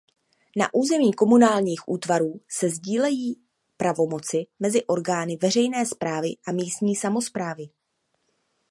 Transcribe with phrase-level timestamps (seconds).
[0.57, 3.41] Na území komunálních útvarů se sdílejí
[3.77, 7.69] pravomoci mezi orgány veřejné správy a místní samosprávy.